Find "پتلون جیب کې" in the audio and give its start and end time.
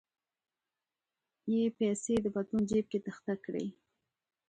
2.33-2.99